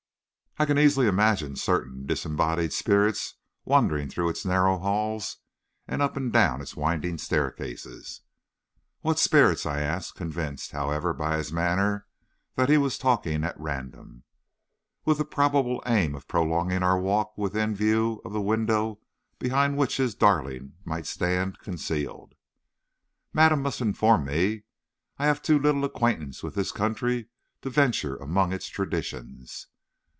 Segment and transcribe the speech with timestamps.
[0.59, 5.37] I can easily imagine certain disembodied spirits wandering through its narrow halls
[5.87, 8.19] and up and down its winding staircases."
[8.99, 12.05] "What spirits?" I asked, convinced, however, by his manner
[12.55, 14.23] that he was talking at random,
[15.05, 18.99] with the probable aim of prolonging our walk within view of the window
[19.39, 22.35] behind which his darling might stand concealed.
[23.31, 24.65] "Madame must inform me.
[25.17, 27.29] I have too little acquaintance with this country
[27.61, 29.67] to venture among its traditions."